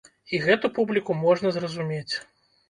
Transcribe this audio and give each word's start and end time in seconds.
І 0.35 0.37
гэту 0.45 0.71
публіку 0.77 1.17
можна 1.25 1.53
зразумець. 1.59 2.13